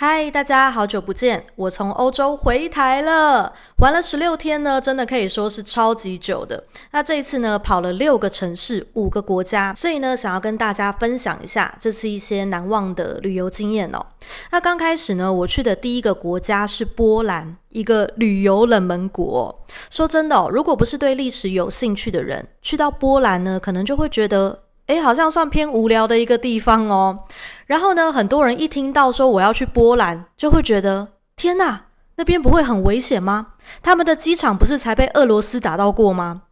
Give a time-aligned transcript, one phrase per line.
[0.00, 1.44] 嗨，大家好久不见！
[1.56, 6.64] 我从欧洲回台了，玩了十六天呢，真的可以说是超级久的。
[6.92, 14.06] 那这一次呢，跑了六个城市，五个国家，所以呢，想要跟大家分享一下这次一些难忘的旅游经验哦。
[14.50, 19.66] 那刚开始呢，我去的第一个国家是波兰，一个旅游冷门国。
[19.90, 24.60] 说真的哦，如果不是对历史有兴趣的人，去到波兰呢，可能就会觉得。
[24.90, 27.20] 诶，好像算偏无聊的一个地方哦。
[27.66, 33.54] 然后呢，很多人一听到说我要去波兰，就会觉得天哪，那边不会很危险吗？
[33.82, 36.42] 他们的机场不是才被俄罗斯打到过吗？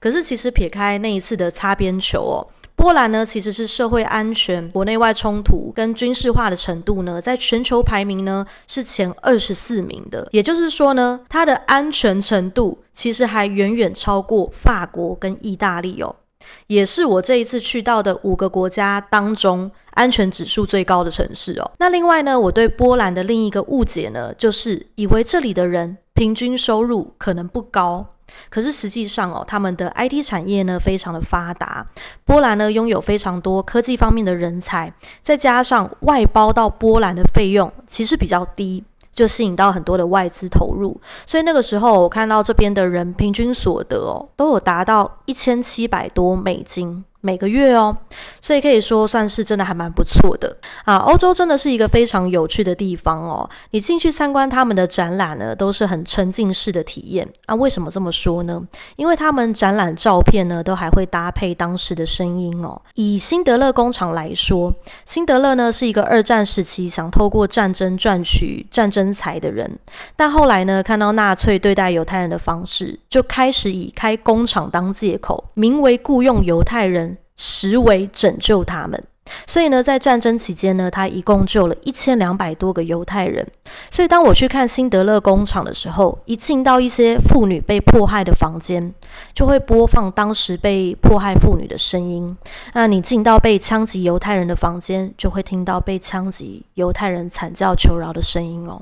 [0.00, 10.26] 可是其实撇开那一次的擦边球哦，波兰呢其实是社会安全、国内外冲突跟军事化的程度呢，在全球排名呢是前二十四名的。
[10.32, 16.16] 也就是说呢，它的安全程度其实还远远超过法国跟意大利哦。
[16.66, 21.70] 也是我这一次去到的五个国家当中安全指数最高的城市哦。
[21.78, 28.06] 那另外呢，我对波兰的另一个误解呢，就是以为这里的人平均收入可能不高，
[28.48, 31.86] 可是实际上哦，他们的 IT 产业呢非常的发达。
[32.24, 38.84] 波兰呢拥有非常多科技方面的人才，再加上外包到波兰的费用其实比较低。
[39.14, 47.04] 就吸引到很多的外资投入，所以那个时候我看到这边的人平均所得哦，都有达到一千七百多美金。
[47.24, 47.96] 每个月哦，
[48.42, 50.96] 所以可以说算是真的还蛮不错的啊。
[50.98, 53.48] 欧洲真的是一个非常有趣的地方哦。
[53.70, 57.54] 你进去参观他们的展览呢，都是很沉浸式的体验啊。
[57.54, 58.62] 为什么这么说呢？
[58.96, 62.78] 因为他们展览照片呢，都还会搭配当时的声音哦。
[62.94, 64.74] 以辛德勒工厂来说，
[65.06, 69.78] 辛德勒呢是一个二战时期想透过战争赚取战争财的人，
[70.14, 77.13] 但后来呢，看到纳粹对待犹太人的方式，就开始以开工厂当借口，名为雇佣犹太人。
[77.36, 79.04] 实为拯救他们，
[79.46, 83.46] 所以呢，在战争期间呢，他一共救了一千两百多个犹太人。
[83.90, 88.94] 所以当我去看辛德勒工厂的时候，一进到一些妇女被迫害的房间，
[89.32, 92.36] 就会播放当时被迫害妇女的声音。
[92.72, 98.80] 那你进到被枪击犹太人的房间，就会听到被枪击犹太人惨叫求饶的声音哦。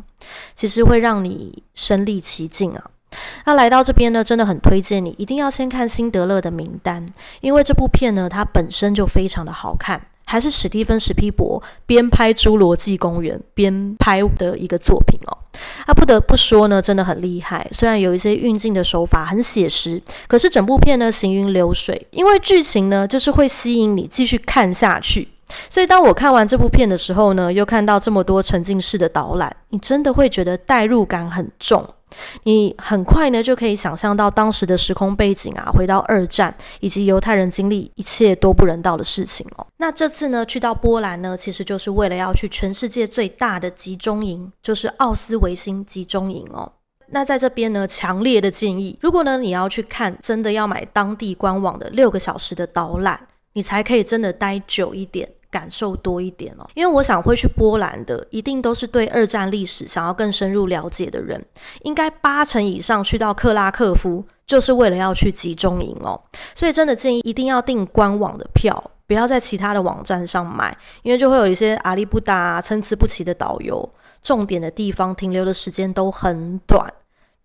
[0.55, 2.85] 其实会让你身临其境啊。
[3.45, 7.05] 那来到这边呢，真的很推荐你一定要先看辛德勒的名单，
[7.41, 15.39] 因为这部片呢，它本身就非常的好看，还是史蒂芬史皮博边拍《侏罗纪公园》边拍的一个作品哦。
[15.87, 17.69] 那不得不说呢，真的很厉害。
[17.73, 25.29] 虽然有一些运镜的手法很写实，可是整部片呢行云流水，因为剧情呢就是会吸引你继续看下去。
[25.69, 31.87] 所以当我看完这部片的时候呢，又看到这么多沉浸式的导览，你真的会觉得代入感很重。
[32.45, 39.67] 你很快呢就可以想象到当时的时空背景啊，回到二战以及犹太人经历一切多不人道的事情哦。
[39.77, 46.73] 那这次呢去到波兰呢，其实就是为了要去全世界最大的集中营，就是奥斯维辛集中营哦。
[47.15, 55.29] 那在这边呢，强烈的建议，如果呢你要去看，真的要买当地官网的六个小时的导览，你才可以真的待久一点。
[55.53, 61.45] 感受多一点哦，因为我想会去波兰的，一定都是对二战历史想要更深入了解的人，
[61.83, 66.19] 应该八成以上去到克拉克夫，就是为了要去集中营哦。
[66.57, 73.87] 所以真的建议一定要订官网的票，不要在其他的网站上买，因为就会有一些阿里不达、参差不齐的导游，
[74.23, 76.91] 重点的地方停留的时间都很短，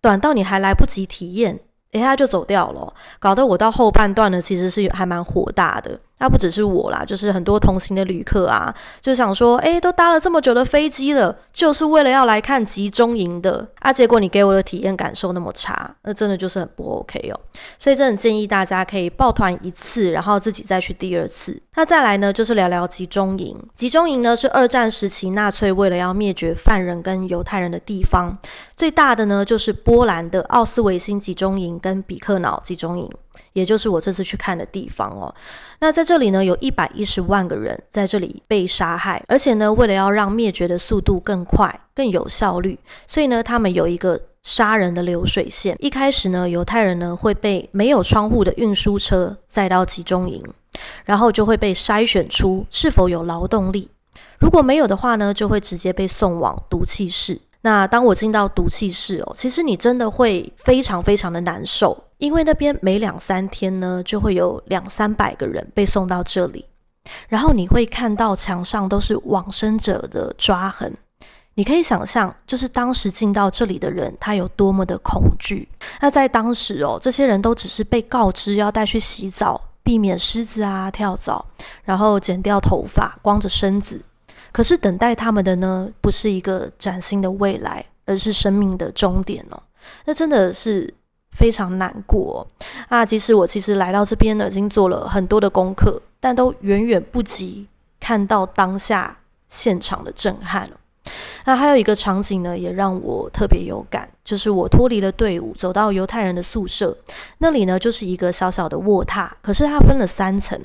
[0.00, 1.60] 短到你还来不及体验，
[1.90, 6.00] 一下就走掉了，搞得我到后半段呢，其实是还蛮火大的。
[6.18, 13.92] 那不只是我啦，就是很多同行的旅客啊，就想说，哎，都搭了这么久的飞机了，就是为了要来看集中营的啊。
[13.92, 17.40] 结果你给我的体验感受那么差，那真的就是很不 OK 哦。
[17.78, 21.60] 所以真的建议大家可以抱团一次，然后自己再去第二次。
[21.76, 23.56] 那再来呢，就是聊聊集中营。
[23.76, 28.36] 集中营呢是二战时期纳粹为了要灭绝犯人跟犹太人的地方，
[28.76, 33.08] 最大的呢就是波兰的奥斯维辛集中营跟比克瑙集中营。
[33.52, 35.34] 也就是我这次去看的地方哦。
[35.80, 45.76] 那在这里呢，有一百一十万个人在这里被杀害，而且呢，为了要让灭绝的速度更快、更有效率，所以呢，他们有一个杀人的流水线。
[45.80, 50.42] 一开始呢，犹太人呢会被没有窗户的运输车载到集中营，
[51.04, 53.90] 然后就会被筛选出是否有劳动力。
[54.38, 57.40] 如果没有的话呢，就会直接被送往毒气室。
[57.60, 62.04] 那当我进到毒气室哦，其实你真的会非常非常的难受。
[62.18, 66.66] 因为那边每两三天呢，就会有两三百个人被送到这里，
[67.28, 70.92] 然后你会看到墙上都是往生者的抓痕，
[71.54, 75.68] 你可以想象，就是当时进到这里的人他有多么的恐惧。
[76.00, 81.44] 那在当时哦，这些人都只是被告知要带去洗澡，避免虱子啊跳蚤，
[81.84, 84.04] 然后剪掉头发，光着身子。
[84.58, 89.62] 可是等待他们的呢，不是一个崭新的未来，而是生命的终点哦。
[90.04, 90.92] 那真的是
[91.30, 92.44] 非常难过
[92.88, 93.06] 啊！
[93.06, 97.68] 即使我其实来到这边呢，已经做了很多的功课，但都远远不及
[98.00, 99.16] 看到当下
[99.46, 100.76] 现场的震撼了。
[101.44, 106.96] 那还有一个场景呢，也让我特别有感，就是我脱离了队伍，走到犹太人的宿舍，
[107.38, 110.60] 那里呢就是一个小小的卧榻，可是它分了三层，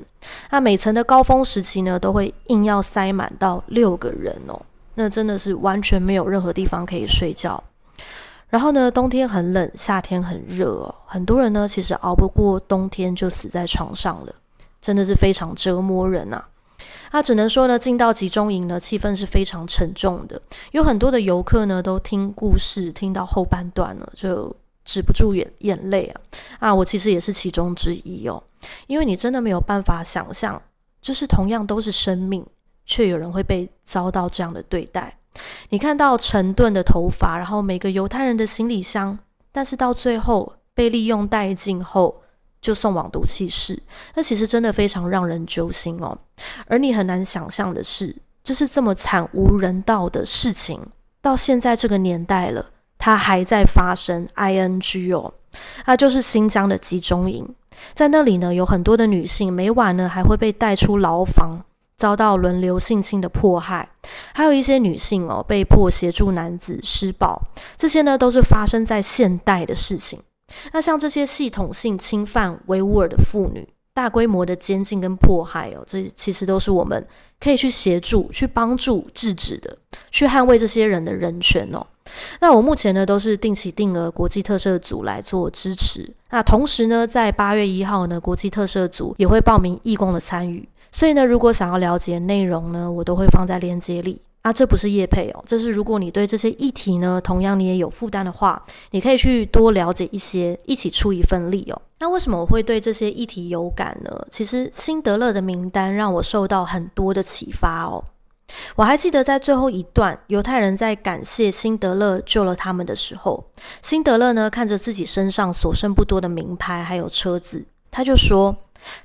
[0.49, 4.61] 那每层的高峰时期呢，都会硬要塞满到六个人哦，
[4.95, 7.63] 那真的是完全没有任何地方可以睡觉。
[8.49, 14.35] 然后呢，冬天很冷，夏天很热哦，很多人呢其实熬不过冬天就死在床上了，
[14.79, 16.43] 真的是非常折磨人呐。
[17.11, 20.41] 那只能说呢，进到集中营呢，气氛是非常沉重的。
[20.71, 26.21] 有很多的游客呢，都听故事听到后半段了，就止不住眼眼泪啊！
[26.59, 28.41] 啊，我其实也是其中之一哦。
[28.87, 30.59] 因为你真的没有办法想象，
[31.01, 32.43] 就是同样都是生命，
[32.85, 35.17] 却有人会被遭到这样的对待。
[35.69, 39.19] 你看到成吨的头发，然后每个犹太人的行李箱，
[39.51, 42.22] 但是到最后被利用殆尽后。
[42.63, 43.77] 就送往毒气室，
[44.15, 46.17] 那其实真的非常让人揪心哦。
[46.65, 50.79] 而你很难想象的是，就是这么惨无人道的事情，
[51.21, 52.65] 到现在这个年代了，
[52.97, 54.25] 它还在发生。
[54.35, 55.33] I N G 哦，
[55.85, 57.53] 那就是新疆的集中营，
[57.93, 61.65] 在那里呢，有很多的女性，每晚呢还会被带出牢房，
[61.97, 63.89] 遭到轮流性侵的迫害，
[64.33, 67.41] 还有一些女性哦，被迫协助男子施暴，
[67.77, 70.17] 这些呢都是发生在现代的事情。
[70.71, 77.05] 那像这些系统性侵犯维吾尔的妇女、大规模的监禁跟迫害哦，这其实都是我们
[77.39, 79.77] 可以去协助、去帮助制止的，
[80.11, 81.85] 去捍卫这些人的人权哦。
[82.39, 86.07] 那我目前呢都是定期定额国际特赦组来做支持。
[86.29, 90.67] 那同时呢，在八月一号呢，国际特赦组也会报名义工的参与。
[90.91, 94.21] 所以呢，如果想要了解内容呢，我都会放在链接里。
[94.43, 98.61] 啊，这不是叶配哦，这是如果你对这些议题呢，同样你也有负担的话，
[98.91, 101.81] 你可以去多了解一些，一起出一份力哦。
[101.99, 104.11] 那为什么我会对这些议题有感呢？
[104.29, 108.03] 其实辛德勒的名单让我受到很多的启发哦。
[108.75, 113.45] 我还记得在最后一段，犹太人在感谢辛德勒救了他们的时候，
[113.81, 118.53] 辛德勒呢看着自己身上所剩不多的名牌还有车子，他就说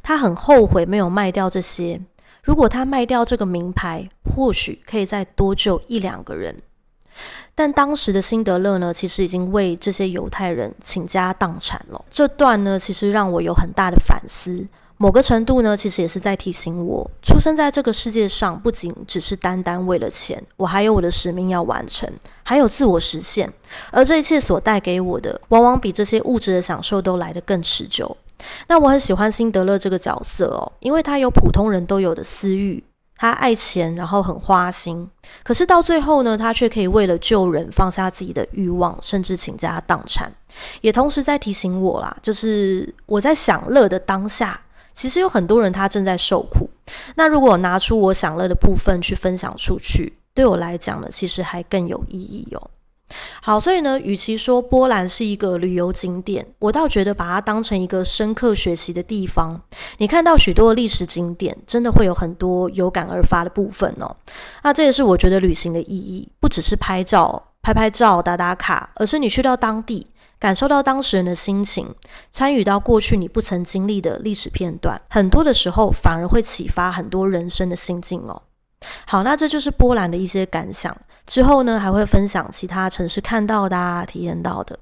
[0.03, 2.01] 他很后悔没有卖掉这些。
[2.49, 6.57] 如果他卖掉这个名牌，或许可以再多救一两个人。
[7.55, 12.03] 但当时的辛德勒呢，其实已经为这些犹太人倾家荡产了。
[12.11, 14.67] 这段呢，其实让我有很大的反思。
[14.97, 22.11] 某个程度呢，其实也是在提醒我，出生在这个世界上，不仅只是单单为了钱，我还有我的使命要完成，
[22.43, 23.53] 还有自我实现。
[23.91, 28.17] 而这一切所带给我的，往往比这些物质的享受都来得更持久。
[28.67, 32.83] 那我很喜欢辛德勒这个角色哦，因为他有普通人都有的私欲，
[33.17, 35.09] 他爱钱，然后很花心，
[35.43, 40.33] 可是到最后呢，他却可以为了救人放下自己的欲望，甚至倾家荡产，
[40.81, 44.61] 也同时在提醒我啦，就是我在享乐的当下，
[44.95, 46.71] 其实有很多人他正在受苦。
[47.17, 52.71] 那如果拿出我享乐的部分去分享出去，对我来讲呢，其实还更有意义哦。
[53.43, 59.61] 好，所以呢，与其说波兰是一个旅游景点，我倒觉得把它当成一个深刻学习的地方。
[59.97, 64.15] 你看到许多历史景点，真的会有很多有感而发的部分哦。
[64.63, 70.07] 那这也是我觉得旅行的意义，不只是拍照、拍拍照、打打卡，而是你去到当地，
[70.39, 71.89] 感受到当事人的心情，
[72.31, 78.43] 参与到过去你不曾经历的历史片段，很多的时候反而会启发很多人生的心境哦。
[79.07, 80.97] 好，那这就是波兰的一些感想。
[81.27, 84.79] 之后呢，还会分享其他城市看到的、体验到的。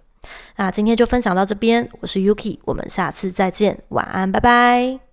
[0.56, 5.05] 那今天就分享到这边，我是 Yuki，我们下次再见，晚安，拜拜。